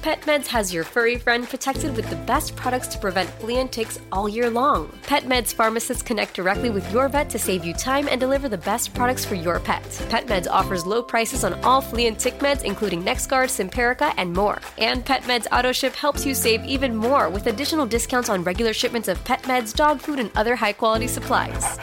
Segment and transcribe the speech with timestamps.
[0.00, 4.00] PetMeds has your furry friend protected with the best products to prevent flea and ticks
[4.10, 4.88] all year long.
[5.02, 8.94] PetMeds pharmacists connect directly with your vet to save you time and deliver the best
[8.94, 9.82] products for your pet.
[10.08, 14.58] PetMeds offers low prices on all flea and tick meds, including NexGard, Simparica, and more.
[14.78, 19.22] And PetMeds AutoShip helps you save even more with additional discounts on regular shipments of
[19.24, 21.78] pet meds, dog food, and other high quality supplies.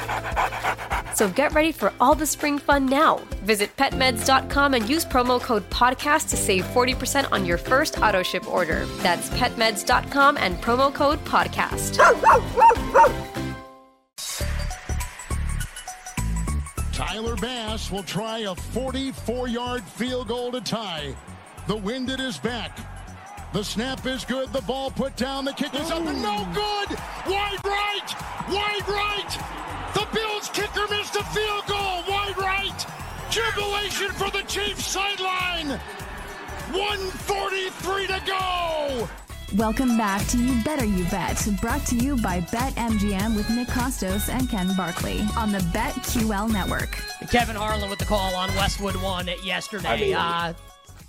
[1.17, 3.17] So get ready for all the spring fun now.
[3.43, 8.47] Visit petmeds.com and use promo code PODCAST to save 40% on your first auto ship
[8.47, 8.85] order.
[9.01, 11.97] That's petmeds.com and promo code podcast.
[16.91, 21.15] Tyler Bass will try a 44 yard field goal to tie.
[21.65, 22.77] The wind at his back.
[23.53, 24.53] The snap is good.
[24.53, 25.45] The ball put down.
[25.45, 26.95] The kick is up and no good.
[27.25, 28.13] Wide right.
[28.49, 29.66] Wide right.
[29.97, 32.03] The Bills kicker missed a field goal.
[32.07, 32.85] Wide right.
[33.31, 35.69] Jubilation for the Chiefs sideline.
[36.69, 39.09] 143 to go.
[39.55, 44.29] Welcome back to You Better You Bet, brought to you by BetMGM with Nick Kostos
[44.29, 46.91] and Ken Barkley on the BetQL network.
[47.31, 49.87] Kevin Harlan with the call on Westwood One yesterday.
[49.89, 50.53] I mean, uh,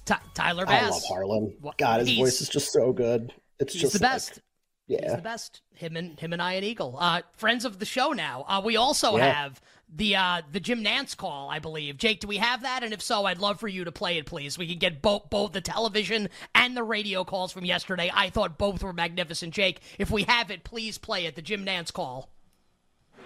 [0.06, 0.82] T- Tyler Bass.
[0.82, 1.54] I love Harlan.
[1.76, 3.34] God, his voice is just so good.
[3.60, 4.36] It's just the best.
[4.36, 4.42] Like,
[4.88, 5.60] yeah, he's the best.
[5.74, 8.44] Him and him and Ian Eagle, uh, friends of the show now.
[8.48, 9.32] Uh, we also Yeah.
[9.32, 9.60] have
[9.94, 11.96] the uh, the Jim Nantz call, I believe.
[11.96, 12.82] Jake, do we have that?
[12.82, 14.58] And if so, I'd love for you to play it, please.
[14.58, 18.10] We can get both both the television and the radio calls from yesterday.
[18.12, 19.54] I thought both were magnificent.
[19.54, 21.36] Jake, if we have it, please play it.
[21.36, 22.30] The Jim Nantz call.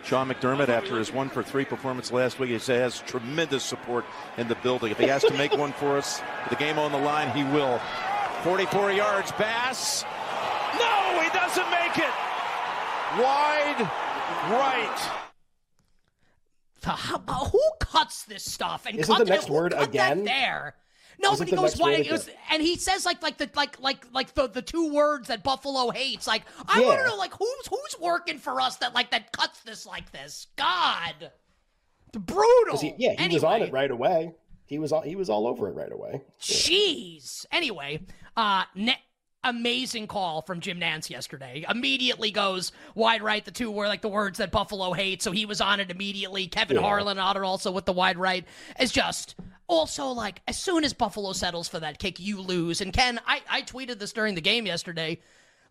[0.05, 4.05] Sean McDermott, after his one for three performance last week, he says has tremendous support
[4.37, 4.91] in the building.
[4.91, 7.81] If he has to make one for us, the game on the line, he will.
[8.43, 10.05] 44 yards, Bass.
[11.57, 12.15] No, he doesn't make it.
[13.23, 13.91] Wide
[14.51, 15.11] right.
[16.83, 20.25] How- Who cuts this stuff and Isn't cut the next who word again?
[20.25, 20.75] There.
[21.23, 23.79] No, Isn't but he goes next why was, and he says like like the like
[23.81, 26.27] like like the, the two words that Buffalo hates.
[26.27, 26.87] Like I Yeah.
[26.87, 30.11] want to know like who's who's working for us that like that cuts this like
[30.11, 30.49] this.
[30.57, 31.31] God,
[32.13, 32.73] brutal.
[32.73, 34.35] 'Cause he- yeah, he was on it right away.
[34.65, 36.23] He was all, he was all over it right away.
[36.41, 37.45] Jeez.
[37.53, 38.01] Anyway,
[38.37, 38.99] uh, ne-
[39.45, 41.65] amazing call from Jim Nantz yesterday.
[41.69, 43.45] Immediately goes wide right.
[43.45, 46.47] The two were like the words that Buffalo hates, so he was on it immediately.
[46.47, 46.83] Kevin Yeah.
[46.83, 48.45] Harlan on it also with the wide right.
[48.79, 49.35] It's just
[49.67, 52.81] also like as soon as Buffalo settles for that kick, you lose.
[52.81, 55.21] And Ken, I I tweeted this during the game yesterday.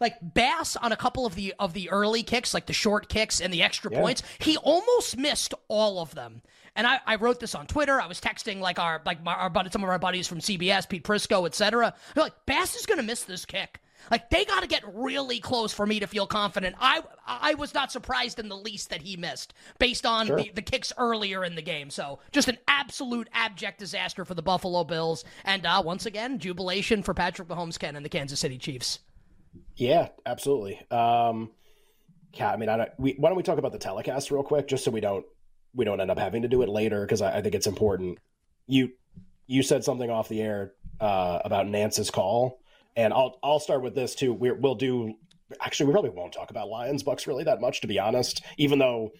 [0.01, 3.39] Like Bass on a couple of the of the early kicks, like the short kicks
[3.39, 4.01] and the extra Yeah.
[4.01, 6.41] points, he almost missed all of them.
[6.75, 8.01] And I, I wrote this on Twitter.
[8.01, 10.89] I was texting like our like my, our buddy, some of our buddies from CBS,
[10.89, 11.93] Pete Prisco, etc.
[12.15, 13.79] They're like, Bass is gonna miss this kick.
[14.09, 16.75] Like they got to get really close for me to feel confident.
[16.81, 20.37] I I was not surprised in the least that he missed based on Sure.
[20.37, 21.91] the, the kicks earlier in the game.
[21.91, 25.23] So just an absolute abject disaster for the Buffalo Bills.
[25.45, 28.97] And uh, once again, jubilation for Patrick Mahomes, Ken, and the Kansas City Chiefs.
[29.75, 30.79] Yeah, absolutely.
[30.91, 31.51] Um,
[32.33, 34.67] yeah, I mean, I don't, we, why don't we talk about the telecast real quick,
[34.67, 35.25] just so we don't
[35.73, 38.19] we don't end up having to do it later because I, I think it's important.
[38.67, 38.91] You
[39.47, 42.61] you said something off the air uh, about Nantz's call,
[42.95, 44.33] and I'll I'll start with this too.
[44.33, 45.15] We're, we'll do.
[45.59, 48.41] Actually, we probably won't talk about Lions Bucks really that much, to be honest.
[48.57, 49.11] Even though,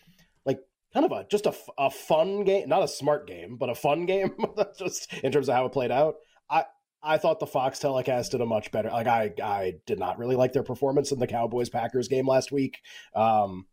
[0.46, 0.60] like,
[0.94, 4.06] kind of a just a, a fun game, not a smart game, but a fun
[4.06, 4.34] game,
[4.78, 6.16] just in terms of how it played out.
[6.50, 6.66] I
[7.04, 8.90] I thought the Fox telecast did a much better.
[8.90, 12.52] Like I, I did not really like their performance in the Cowboys Packers game last
[12.52, 12.80] week.
[13.16, 13.66] Um,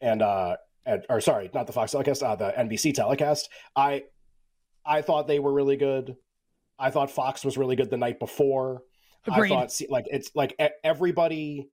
[0.00, 3.48] and uh, and, or sorry, not the Fox telecast, uh, the NBC telecast.
[3.76, 4.04] I,
[4.84, 6.16] I thought they were really good.
[6.78, 8.82] I thought Fox was really good the night before.
[9.26, 9.52] Agreed.
[9.52, 11.68] I thought like it's like everybody,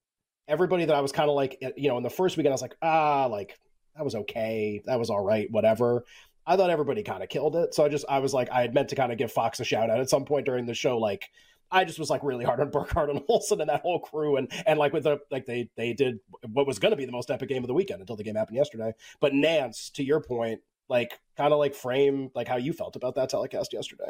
[0.48, 2.62] everybody that I was kind of like you know in the first weekend I was
[2.62, 3.57] like ah like
[3.96, 6.06] that was okay, that was all right, whatever.
[6.50, 7.75] I thought everybody kind of killed it.
[7.75, 9.63] So I just I was like I had meant to kind of give Fox a
[9.63, 10.98] shout out at some point during the show.
[10.98, 11.30] Like
[11.72, 14.51] I just was like really hard on Burkhardt and Olsen and that whole crew and
[14.66, 16.19] and like with the like they they did
[16.51, 18.34] what was going to be the most epic game of the weekend until the game
[18.34, 18.94] happened yesterday.
[19.19, 23.13] But Nantz, to your point, like kind of like frame like how you felt about
[23.13, 24.10] that telecast yesterday.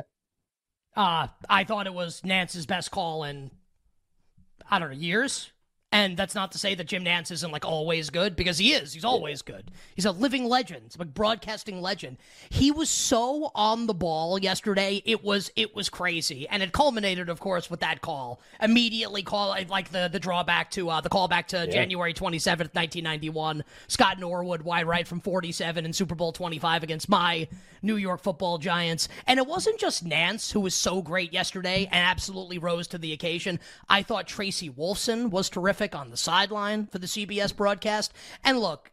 [0.95, 3.51] Uh, I thought it was Nantz's best call in
[4.71, 5.51] I don't know years.
[5.91, 8.93] And that's not to say that Jim Nantz isn't like always good because he is.
[8.93, 9.71] He's always good.
[9.95, 12.17] He's a living legend, like broadcasting legend.
[12.51, 15.01] He was so on the ball yesterday.
[15.03, 18.39] It was it was crazy, and it culminated, of course, with that call.
[18.61, 21.71] Immediately call like the the drawback to uh, the callback to yeah.
[21.71, 23.63] January twenty seventh, nineteen ninety one.
[23.87, 27.47] Scott Norwood wide right from forty seven in Super Bowl twenty five against my
[27.81, 29.09] New York Football Giants.
[29.25, 33.11] And it wasn't just Nantz who was so great yesterday and absolutely rose to the
[33.11, 33.59] occasion.
[33.89, 38.13] I thought Tracy Wolfson was terrific on the sideline for the CBS broadcast.
[38.43, 38.91] And look,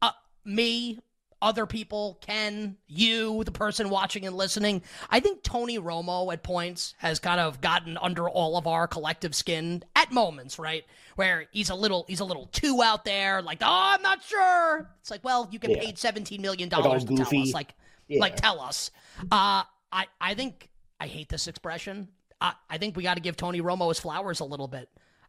[0.00, 0.12] uh,
[0.44, 1.00] me,
[1.40, 6.94] other people, Ken, you, the person watching and listening, I think Tony Romo at points
[6.98, 10.84] has kind of gotten under all of our collective skin at moments, right?
[11.16, 14.90] Where he's a little he's a little too out there, like, oh, I'm not sure.
[15.00, 15.80] It's like, well, you get yeah.
[15.80, 17.52] paid seventeen million dollars to tell us.
[17.52, 17.74] Like
[18.08, 18.20] yeah.
[18.20, 18.90] like tell us.
[19.30, 19.62] Uh
[19.92, 20.68] I I think
[21.00, 22.08] I hate this expression.
[22.40, 24.88] I, I think we got to give Tony Romo his flowers a little bit.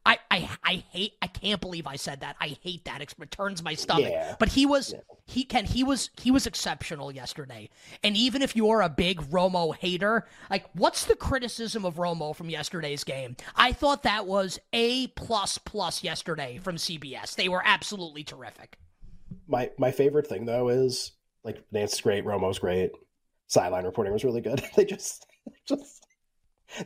[0.09, 2.35] I, I I hate I can't believe I said that.
[2.41, 2.99] I hate that.
[2.99, 4.09] It turns my stomach.
[4.09, 4.35] Yeah.
[4.39, 5.01] But he was yeah.
[5.27, 7.69] he can he was he was exceptional yesterday.
[8.03, 12.49] And even if you're a big Romo hater, like what's the criticism of Romo from
[12.49, 13.35] yesterday's game?
[13.55, 17.35] I thought that was a plus plus yesterday from CBS.
[17.35, 18.79] They were absolutely terrific.
[19.47, 21.11] My my favorite thing though is
[21.43, 22.91] like Nantz's great, Romo's great.
[23.45, 24.63] Sideline reporting was really good.
[24.75, 25.27] they just
[25.67, 26.03] just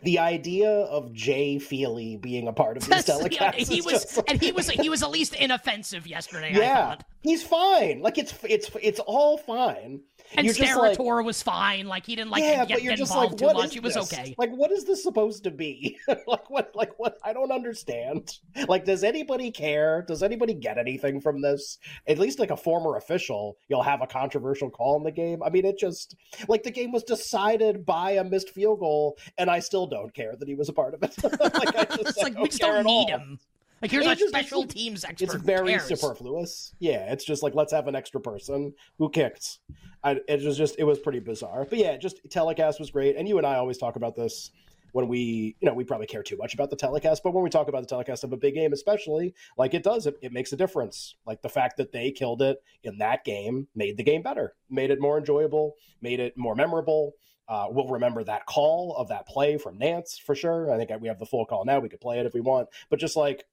[0.02, 3.68] the idea of Jay Feely being a part of these telecasts.
[3.68, 6.54] he was, and he was, he was at least inoffensive yesterday.
[6.54, 8.02] Yeah, he's fine.
[8.02, 10.02] Like it's, it's, it's all fine.
[10.36, 11.88] And Steratore like, was fine.
[11.88, 13.74] Like he didn't like yeah, get, involved like, too much.
[13.74, 14.12] He was this?
[14.12, 14.36] okay.
[14.38, 16.00] Like what is this supposed to be?
[16.28, 16.72] like what?
[16.76, 17.18] Like what?
[17.24, 18.38] I don't understand.
[18.68, 20.04] Like does anybody care?
[20.08, 21.80] Does anybody get anything from this?
[22.08, 25.44] At least like a former official, you'll have a controversial call in the game.
[25.44, 26.16] I mean, it just
[26.48, 30.36] like the game was decided by a missed field goal, and I still don't care
[30.38, 31.16] that he was a part of it.
[31.24, 33.08] like I just it's like, we just don't need all.
[33.08, 33.40] him.
[33.84, 35.26] Like here's a special teams expert.
[35.26, 36.74] It's very superfluous.
[36.80, 39.60] Yeah, it's just like let's have an extra person who kicks.
[40.02, 41.68] I, it was just it was pretty bizarre.
[41.70, 43.18] But yeah, just telecast was great.
[43.18, 44.52] And you and I always talk about this
[44.94, 47.50] when we you know we probably care too much about the telecast, but when we
[47.50, 50.54] talk about the telecast of a big game, especially like it does, it, it makes
[50.54, 51.16] a difference.
[51.28, 54.92] Like the fact that they killed it in that game made the game better, made
[54.92, 57.16] it more enjoyable, made it more memorable.
[57.50, 60.72] Uh, we'll remember that call of that play from Nantz for sure.
[60.72, 61.80] I think we have the full call now.
[61.80, 63.44] We could play it if we want, but just like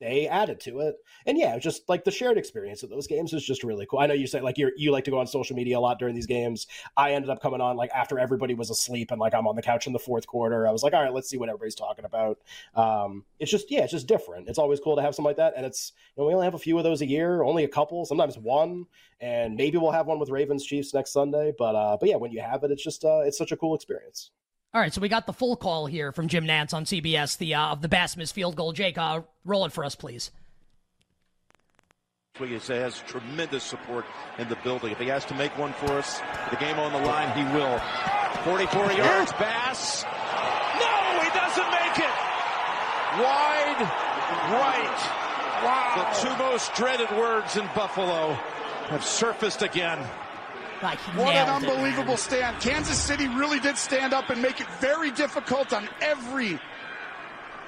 [0.00, 0.96] they added to it.
[1.26, 3.98] And yeah, just like the shared experience of those games is just really cool.
[3.98, 5.98] I know you say like you you like to go on social media a lot
[5.98, 6.66] during these games.
[6.96, 9.62] I ended up coming on like after everybody was asleep and like I'm on the
[9.62, 10.66] couch in the fourth quarter.
[10.66, 12.38] I was like, all right, let's see what everybody's talking about.
[12.74, 14.48] Um, it's just yeah, it's just different.
[14.48, 15.52] It's always cool to have something like that.
[15.56, 17.68] And it's you know, we only have a few of those a year, only a
[17.68, 18.86] couple, sometimes one,
[19.20, 21.52] and maybe we'll have one with Ravens Chiefs next Sunday.
[21.58, 23.74] But uh, but yeah, when you have it, it's just uh, it's such a cool
[23.74, 24.30] experience.
[24.72, 27.54] All right, so we got the full call here from Jim Nantz on CBS, the
[27.54, 28.72] uh, of the Bass miss field goal.
[28.72, 30.30] Jake, uh, roll it for us, please.
[32.38, 34.06] He has tremendous support
[34.38, 34.92] in the building.
[34.92, 37.78] If he has to make one for us, the game on the line, he will.
[38.44, 40.04] 44 yards, Bass.
[40.04, 42.14] No, he doesn't make it.
[43.20, 44.20] Wide
[44.52, 45.64] right.
[45.64, 46.12] Wow.
[46.14, 48.34] The two most dreaded words in Buffalo
[48.88, 49.98] have surfaced again.
[50.82, 52.60] Like what an unbelievable it, stand.
[52.60, 56.58] Kansas City really did stand up and make it very difficult on every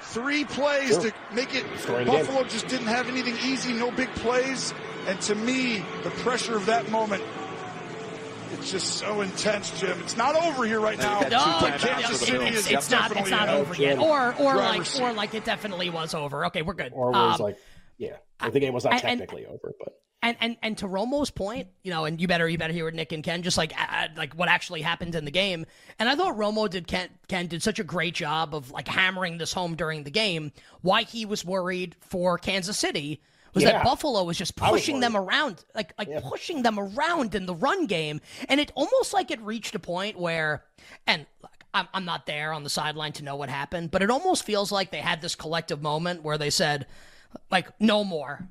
[0.01, 1.01] three plays sure.
[1.01, 1.65] to make it.
[1.85, 2.49] Buffalo game.
[2.49, 4.73] just didn't have anything easy, no big plays.
[5.07, 7.23] And to me, the pressure of that moment
[8.53, 9.99] it's just so intense, Jim.
[10.01, 11.21] It's not over here right now.
[11.21, 13.15] No, Kansas City it's, it's not.
[13.15, 13.97] It's not over yet.
[13.97, 16.45] Or, or like, or like it definitely was over.
[16.47, 16.93] Okay, we're good.
[16.93, 17.57] Or was um, like,
[17.97, 18.17] yeah,
[18.51, 21.91] the game was not technically and, over, but and, and and to Romo's point, you
[21.91, 24.33] know, and you better you better hear what Nick and Ken just like uh, like
[24.33, 25.65] what actually happened in the game.
[25.99, 29.37] And I thought Romo did Ken Ken did such a great job of like hammering
[29.37, 30.53] this home during the game.
[30.81, 33.21] Why he was worried for Kansas City
[33.53, 33.73] was yeah.
[33.73, 36.21] that Buffalo was just pushing was them around, like like yeah.
[36.23, 40.17] pushing them around in the run game, and it almost like it reached a point
[40.17, 40.63] where,
[41.05, 41.25] and
[41.73, 44.71] I'm, I'm not there on the sideline to know what happened, but it almost feels
[44.71, 46.87] like they had this collective moment where they said,
[47.51, 48.47] like, no more.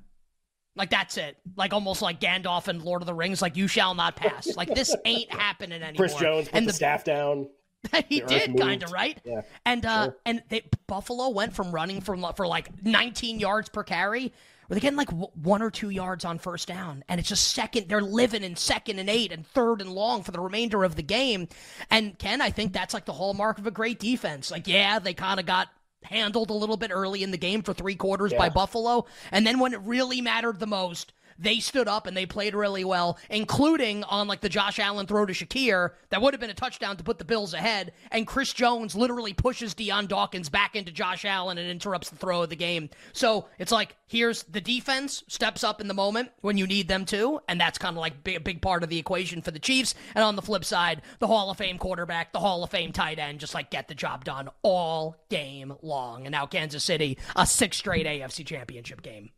[0.74, 1.36] Like that's it.
[1.56, 3.42] Like almost like Gandalf and Lord of the Rings.
[3.42, 4.56] Like you shall not pass.
[4.56, 5.96] Like this ain't happening anymore.
[5.96, 7.48] Chris Jones put and the, the staff down.
[8.08, 9.20] he did kind of right.
[9.24, 9.42] Yeah.
[9.66, 10.16] And uh, sure.
[10.24, 14.32] and they, Buffalo went from running from for like 19 yards per carry
[14.66, 17.88] where they're getting like one or two yards on first down, and it's just second.
[17.88, 21.02] They're living in second and eight and third and long for the remainder of the
[21.02, 21.48] game.
[21.90, 24.50] And Ken, I think that's like the hallmark of a great defense.
[24.50, 25.68] Like, yeah, they kind of got
[26.04, 28.38] handled a little bit early in the game for three quarters yeah.
[28.38, 32.26] by Buffalo, and then when it really mattered the most they stood up and they
[32.26, 36.40] played really well, including on like the Josh Allen throw to Shakir that would have
[36.40, 37.92] been a touchdown to put the Bills ahead.
[38.10, 42.42] And Chris Jones literally pushes Dion Dawkins back into Josh Allen and interrupts the throw
[42.42, 42.90] of the game.
[43.12, 47.04] So it's like here's the defense steps up in the moment when you need them
[47.06, 49.94] to, and that's kind of like a big part of the equation for the Chiefs.
[50.14, 53.18] And on the flip side, the Hall of Fame quarterback, the Hall of Fame tight
[53.18, 56.26] end, just like get the job done all game long.
[56.26, 59.30] And now Kansas City, a six straight AFC Championship game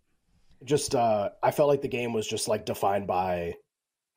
[0.65, 3.55] just uh I felt like the game was just like defined by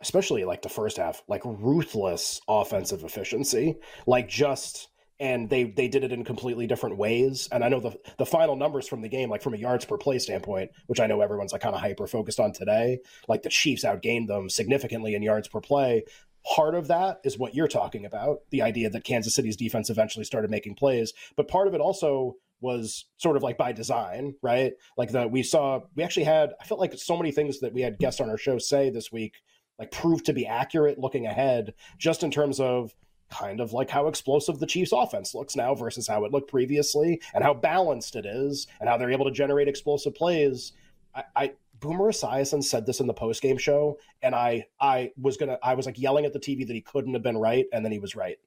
[0.02, 3.78] especially like the first half, like ruthless offensive efficiency.
[4.06, 4.90] Like just
[5.20, 7.50] and they they did it in completely different ways.
[7.52, 9.98] And I know the the final numbers from the game, like from a yards per
[9.98, 13.50] play standpoint, which I know everyone's like kind of hyper focused on today, like the
[13.50, 16.04] Chiefs outgained them significantly in yards per play.
[16.56, 20.24] Part of that is what you're talking about, the idea that Kansas City's defense eventually
[20.24, 24.74] started making plays, but part of it also was sort of like by design, right?
[24.98, 27.82] Like that we saw, we actually had, I felt like so many things that we
[27.82, 29.36] had guests on our show say this week,
[29.80, 32.96] like proved to be accurate looking ahead, just in terms of
[33.30, 37.22] kind of like how explosive the Chiefs offense looks now versus how it looked previously
[37.34, 40.74] and how balanced it is and how they're able to generate explosive plays.
[41.14, 45.38] I, I Boomer Esiason said this in the post game show, and I I was
[45.38, 47.86] gonna I was like yelling at the TV that he couldn't have been right, and
[47.86, 48.38] then he was right.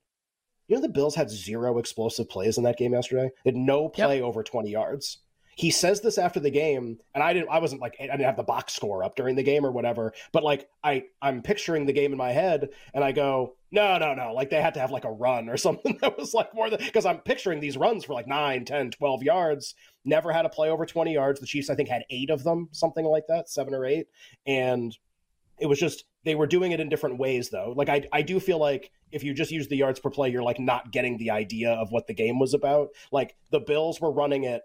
[0.71, 3.33] You know, the Bills had zero explosive plays in that game yesterday.
[3.45, 4.25] They had no play yep.
[4.25, 5.19] over 20 yards.
[5.57, 7.51] He says this after the game, and I didn't.
[7.51, 10.15] I wasn't like I didn't have the box score up during the game or whatever.
[10.33, 14.15] But like I, I'm picturing the game in my head, and I go, no, no,
[14.15, 14.33] no.
[14.33, 16.79] Like they had to have like a run or something that was like more than
[16.79, 19.75] because I'm picturing these runs for like 9, 10, 12 yards.
[20.05, 21.41] Never had a play over 20 yards.
[21.41, 24.07] The Chiefs, I think, had eight of them, something like that, seven or eight,
[24.47, 24.97] and
[25.61, 27.75] it was just they were doing it in different ways though.
[27.77, 30.43] Like I I do feel like if you just use the yards per play, you're
[30.43, 32.89] like not getting the idea of what the game was about.
[33.13, 34.63] Like the Bills were running it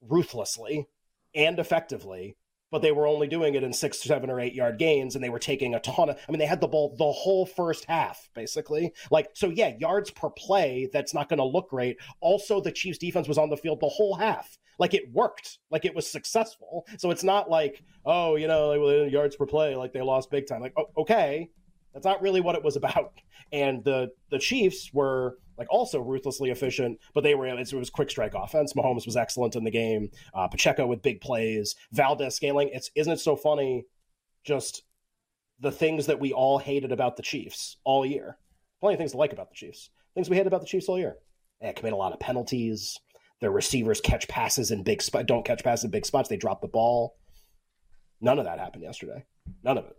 [0.00, 0.88] ruthlessly
[1.34, 2.36] and effectively,
[2.70, 5.30] but they were only doing it in six, seven, or eight yard gains, and they
[5.30, 6.18] were taking a ton of.
[6.28, 8.92] I mean, they had the ball the whole first half, basically.
[9.10, 10.88] Like, so yeah, yards per play.
[10.92, 11.98] That's not going to look great.
[12.20, 15.84] Also, the Chiefs' defense was on the field the whole half like it worked, like
[15.84, 16.86] it was successful.
[16.98, 18.72] So it's not like, oh, you know,
[19.04, 20.60] yards per play, like they lost big time.
[20.60, 21.50] Like, oh, okay,
[21.92, 23.12] that's not really what it was about.
[23.52, 28.10] And the the Chiefs were like also ruthlessly efficient, but they were it was quick
[28.10, 28.72] strike offense.
[28.72, 30.10] Mahomes was excellent in the game.
[30.34, 31.76] Uh, Pacheco with big plays.
[31.92, 32.70] Valdes-Scantling.
[32.72, 33.84] It's isn't it so funny?
[34.44, 34.82] Just
[35.60, 38.38] the things that we all hated about the Chiefs all year.
[38.80, 39.90] Plenty of things to like about the Chiefs.
[40.14, 41.16] Things we hated about the Chiefs all year.
[41.60, 42.98] They commit a lot of penalties.
[43.44, 46.30] Their receivers catch passes in big spot, don't catch passes in big spots.
[46.30, 47.18] They drop the ball.
[48.22, 49.22] None of that happened yesterday.
[49.62, 49.96] None of it.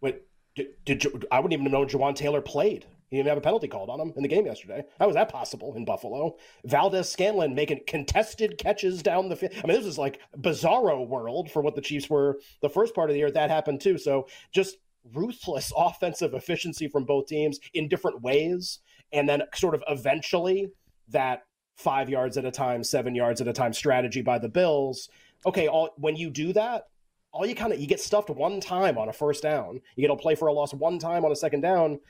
[0.00, 0.22] Wait,
[0.56, 2.86] did, did I wouldn't even know Jawaan Taylor played.
[3.08, 4.82] He didn't have a penalty called on him in the game yesterday.
[4.98, 6.34] How was that possible in Buffalo?
[6.64, 9.52] Valdes-Scantling making contested catches down the field.
[9.62, 13.08] I mean, this is like bizarro world for what the Chiefs were the first part
[13.08, 13.30] of the year.
[13.30, 13.98] That happened too.
[13.98, 14.78] So just
[15.14, 18.80] ruthless offensive efficiency from both teams in different ways.
[19.12, 20.72] And then sort of eventually
[21.10, 21.44] that
[21.80, 25.08] five yards at a time, seven yards at a time strategy by the Bills.
[25.46, 26.88] Okay, all, when you do that,
[27.32, 29.80] all you kind of you get stuffed one time on a first down.
[29.96, 32.00] You get a play for a loss one time on a second down.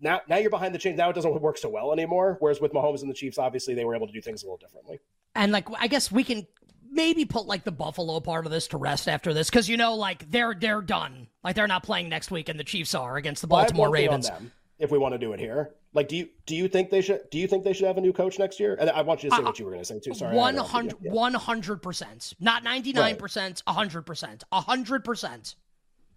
[0.00, 0.98] Now, now you're behind the chains.
[0.98, 2.36] Now it doesn't work so well anymore.
[2.40, 4.58] Whereas with Mahomes and the Chiefs, obviously they were able to do things a little
[4.58, 5.00] differently.
[5.34, 6.46] And like, I guess we can
[6.90, 9.94] maybe put like the Buffalo part of this to rest after this because you know,
[9.94, 11.28] like they're they're done.
[11.42, 14.30] Like they're not playing next week, and the Chiefs are against the Baltimore Ravens.
[14.78, 17.30] If we want to do it here, like, do you do you think they should
[17.30, 18.76] do you think they should have a new coach next year?
[18.78, 20.14] And I want you to say uh, what you were going to say too.
[20.14, 25.54] Sorry, 100 percent, not ninety nine percent, hundred percent, hundred percent.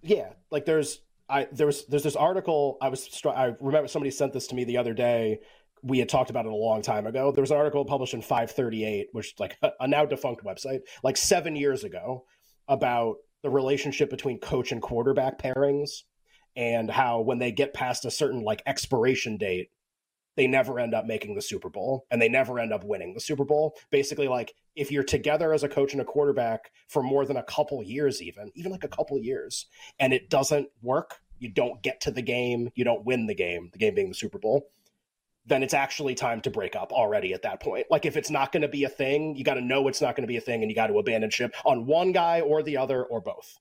[0.02, 1.00] Yeah, like there's
[1.30, 4.66] I there was there's this article I was I remember somebody sent this to me
[4.66, 5.40] the other day.
[5.82, 7.32] We had talked about it a long time ago.
[7.32, 11.56] There was an article published in 538, which like a now defunct website, like seven
[11.56, 12.26] years ago,
[12.68, 16.04] about the relationship between coach and quarterback pairings
[16.56, 19.70] and how when they get past a certain like expiration date
[20.36, 23.20] they never end up making the Super Bowl and they never end up winning the
[23.20, 23.76] Super Bowl.
[23.92, 27.44] Basically, like if you're together as a coach and a quarterback for more than a
[27.44, 29.66] couple years, even, even like a couple years,
[30.00, 33.70] and it doesn't work, you don't get to the game, you don't win the game,
[33.74, 34.70] the game being the Super Bowl.
[35.46, 37.88] then it's actually time to break up already at that point.
[37.90, 40.16] Like if it's not going to be a thing, you got to know it's not
[40.16, 42.64] going to be a thing and you got to abandon ship on one guy or
[42.64, 43.58] the other or both.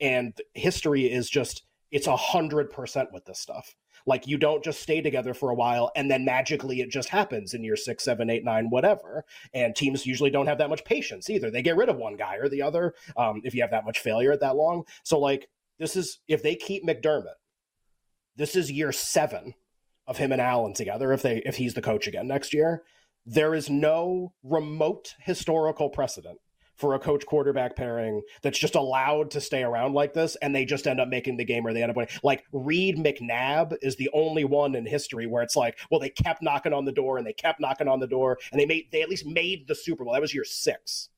[0.00, 3.76] And history is just it's a hundred percent with this stuff.
[4.06, 7.54] Like you don't just stay together for a while and then magically it just happens
[7.54, 9.24] in year six, seven, eight, nine, whatever.
[9.54, 11.50] And teams usually don't have that much patience either.
[11.50, 14.00] They get rid of one guy or the other um, if you have that much
[14.00, 14.84] failure at that long.
[15.04, 17.34] So like this is if they keep McDermott,
[18.34, 19.54] this is year seven
[20.06, 21.12] of him and Allen together.
[21.12, 22.82] If they if he's the coach again next year,
[23.26, 26.38] there is no remote historical precedent
[26.76, 30.64] for a coach quarterback pairing that's just allowed to stay around like this and they
[30.64, 32.12] just end up making the game or they end up winning.
[32.22, 36.42] Like Reid McNabb is the only one in history where it's like, well, they kept
[36.42, 39.02] knocking on the door and they kept knocking on the door and they made they
[39.02, 40.12] at least made the Super Bowl.
[40.12, 41.08] That was year six.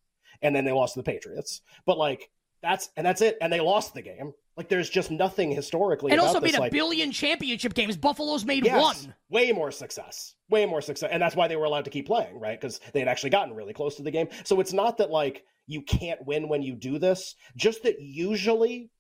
[0.43, 1.63] And then they lost to the Patriots.
[1.87, 2.31] But like
[2.63, 3.39] that's and that's it.
[3.41, 4.33] And they lost the game.
[4.57, 6.13] Like there's just nothing historically.
[6.13, 6.53] And also this.
[6.53, 7.97] made a like, billion championship games.
[7.97, 9.15] Buffalo's made yes, one.
[9.29, 10.37] Way more success.
[10.49, 11.11] Way more success.
[11.13, 12.61] And that's why they were allowed to keep playing, right?
[12.61, 14.29] Because they had actually gotten really close to the game.
[14.45, 18.91] So it's not that like you can't win when you do this, just that usually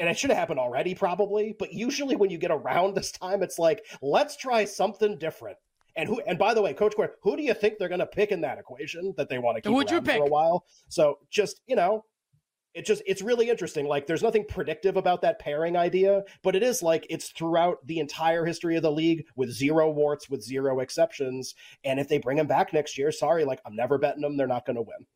[0.00, 3.42] and it should have happened already probably, but usually when you get around this time,
[3.42, 5.58] it's like, let's try something different.
[5.96, 6.20] And who?
[6.26, 8.40] And by the way, Coach Quinn, who do you think they're going to pick in
[8.40, 10.64] that equation that they want to keep Who'd around for a while?
[10.88, 12.04] So just you know,
[12.74, 16.62] it just it's really interesting like there's nothing predictive about that pairing idea but it
[16.62, 20.80] is like it's throughout the entire history of the league with zero warts with zero
[20.80, 24.36] exceptions and if they bring him back next year sorry like i'm never betting them
[24.36, 25.06] they're not going to win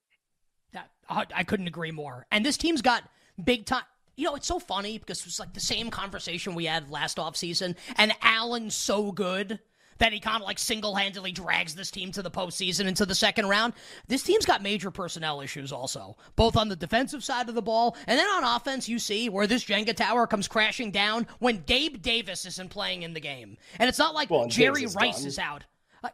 [0.72, 2.26] That, I couldn't agree more.
[2.30, 3.04] And this team's got
[3.42, 3.84] big time.
[4.16, 7.76] You know, it's so funny because it's like the same conversation we had last offseason,
[7.96, 9.58] and Allen's so good
[9.98, 13.14] that he kind of like single handedly drags this team to the postseason into the
[13.14, 13.72] second round.
[14.08, 17.96] This team's got major personnel issues also, both on the defensive side of the ball
[18.06, 18.88] and then on offense.
[18.88, 23.14] You see where this Jenga tower comes crashing down when Gabe Davis isn't playing in
[23.14, 25.26] the game, and it's not like Well, Jerry Rice done.
[25.26, 25.64] is out.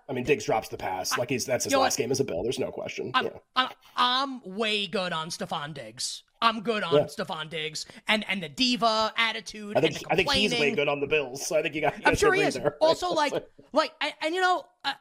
[0.08, 2.02] I mean diggs drops the pass like he's that's his last what?
[2.04, 3.30] game as a bill there's no question I'm, yeah.
[3.56, 6.22] I'm, I'm way good on Stefon Diggs.
[6.42, 7.04] I'm good on Yeah.
[7.04, 10.70] Stefon Diggs and and the diva attitude i think and the i think he's way
[10.74, 12.54] good on the bills so i think you got you I'm sure he is.
[12.54, 12.76] there.
[12.80, 13.32] Also, like,
[13.72, 14.92] like, and, and you know, uh,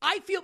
[0.00, 0.42] I feel,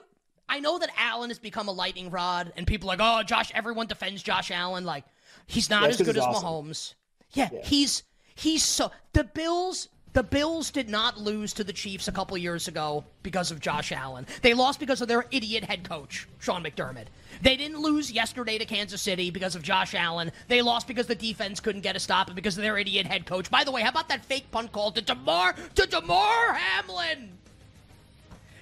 [0.48, 3.50] I know that Allen has become a lightning rod, and people are like, oh, Josh,
[3.54, 4.84] everyone defends Josh Allen.
[4.84, 5.04] Like,
[5.46, 6.42] he's not Yeah, as good as awesome.
[6.66, 6.94] Mahomes.
[7.32, 8.02] Yeah, he's
[8.34, 9.88] he's so the Bills.
[10.18, 13.92] The Bills did not lose to the Chiefs a couple years ago because of Josh
[13.92, 14.26] Allen.
[14.42, 17.04] They lost because of their idiot head coach, Sean McDermott.
[17.40, 20.32] They didn't lose yesterday to Kansas City because of Josh Allen.
[20.48, 23.26] They lost because the defense couldn't get a stop and because of their idiot head
[23.26, 23.48] coach.
[23.48, 27.30] By the way, how about that fake punt call to DeMar to Damar Hamlin?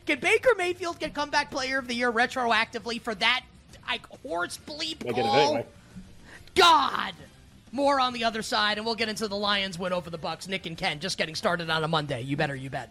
[0.05, 3.47] Can Baker Mayfield get comeback player of the year retroactively for that
[3.89, 5.67] like horse bleep They get it call?
[6.55, 7.15] God.
[7.77, 10.49] More on the other side, and we'll get into the Lions win over the Bucks.
[10.49, 12.23] Nick and Ken just getting started on a Monday.
[12.23, 12.91] You better, you bet.